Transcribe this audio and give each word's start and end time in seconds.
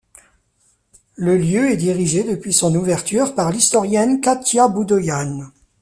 Le 1.15 1.37
lieu 1.37 1.69
est 1.69 1.77
dirigé 1.77 2.23
depuis 2.23 2.53
son 2.53 2.73
ouverture 2.73 3.35
par 3.35 3.51
l'historienne 3.51 4.19
Katia 4.19 4.67
Boudoyan. 4.67 5.51